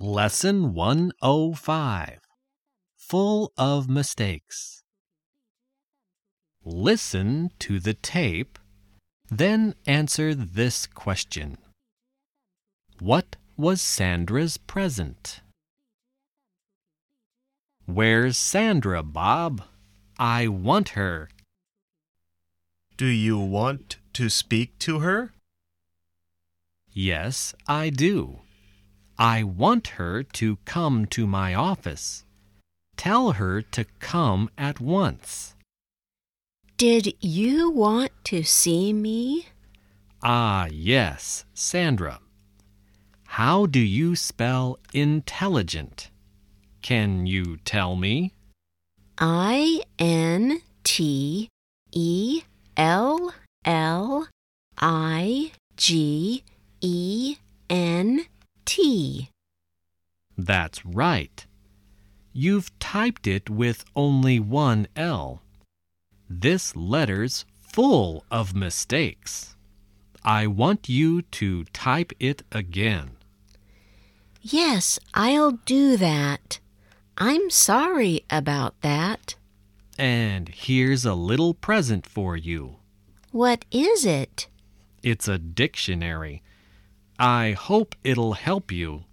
Lesson 0.00 0.74
105 0.74 2.20
Full 2.98 3.52
of 3.58 3.88
Mistakes. 3.88 4.84
Listen 6.64 7.50
to 7.58 7.80
the 7.80 7.94
tape, 7.94 8.60
then 9.28 9.74
answer 9.86 10.36
this 10.36 10.86
question 10.86 11.58
What 13.00 13.34
was 13.56 13.82
Sandra's 13.82 14.56
present? 14.56 15.40
Where's 17.84 18.38
Sandra, 18.38 19.02
Bob? 19.02 19.64
I 20.16 20.46
want 20.46 20.90
her. 20.90 21.28
Do 22.96 23.06
you 23.06 23.36
want 23.36 23.96
to 24.12 24.28
speak 24.28 24.78
to 24.80 25.00
her? 25.00 25.32
Yes, 26.92 27.52
I 27.66 27.90
do. 27.90 28.42
I 29.18 29.42
want 29.42 29.88
her 29.98 30.22
to 30.22 30.58
come 30.64 31.06
to 31.06 31.26
my 31.26 31.52
office. 31.54 32.24
Tell 32.96 33.32
her 33.32 33.62
to 33.62 33.84
come 33.98 34.48
at 34.56 34.80
once. 34.80 35.56
Did 36.76 37.14
you 37.20 37.70
want 37.70 38.12
to 38.24 38.44
see 38.44 38.92
me? 38.92 39.48
Ah, 40.22 40.68
yes, 40.70 41.44
Sandra. 41.52 42.20
How 43.26 43.66
do 43.66 43.80
you 43.80 44.14
spell 44.14 44.78
intelligent? 44.92 46.10
Can 46.82 47.26
you 47.26 47.56
tell 47.64 47.96
me? 47.96 48.34
I 49.18 49.82
N 49.98 50.62
T 50.84 51.48
E 51.92 52.42
L 52.76 53.34
L 53.64 54.28
I 54.78 55.50
G 55.76 56.44
E 56.44 56.57
T. 58.78 59.30
That's 60.36 60.86
right. 60.86 61.44
You've 62.32 62.70
typed 62.78 63.26
it 63.26 63.50
with 63.50 63.84
only 63.96 64.38
one 64.38 64.86
L. 64.94 65.42
This 66.30 66.76
letter's 66.76 67.44
full 67.58 68.24
of 68.30 68.54
mistakes. 68.54 69.56
I 70.24 70.46
want 70.46 70.88
you 70.88 71.22
to 71.22 71.64
type 71.72 72.12
it 72.20 72.42
again. 72.52 73.16
Yes, 74.42 75.00
I'll 75.12 75.58
do 75.66 75.96
that. 75.96 76.60
I'm 77.16 77.50
sorry 77.50 78.24
about 78.30 78.80
that. 78.82 79.34
And 79.98 80.48
here's 80.50 81.04
a 81.04 81.14
little 81.14 81.52
present 81.52 82.06
for 82.06 82.36
you. 82.36 82.76
What 83.32 83.64
is 83.72 84.06
it? 84.06 84.46
It's 85.02 85.26
a 85.26 85.36
dictionary. 85.36 86.44
I 87.18 87.52
hope 87.52 87.96
it'll 88.04 88.34
help 88.34 88.70
you 88.70 89.04